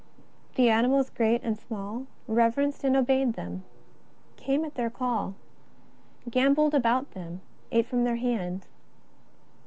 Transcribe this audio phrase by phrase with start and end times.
[0.55, 3.63] The animals great and small reverenced and obeyed them,
[4.35, 5.35] came at their call,
[6.27, 8.65] gambolled about them, ate from their hand.